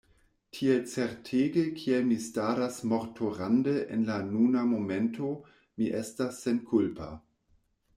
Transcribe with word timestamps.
Tiel 0.57 0.79
certege 0.93 1.65
kiel 1.81 2.07
mi 2.07 2.17
staras 2.29 2.81
mortorande 2.93 3.77
en 3.99 4.09
la 4.11 4.19
nuna 4.33 4.67
momento, 4.75 5.33
mi 5.79 5.95
estas 6.05 6.47
senkulpa. 6.49 7.17